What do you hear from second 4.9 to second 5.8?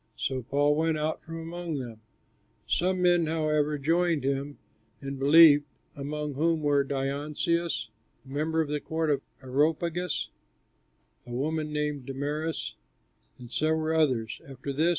and believed,